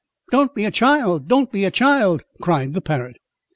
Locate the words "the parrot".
2.73-3.17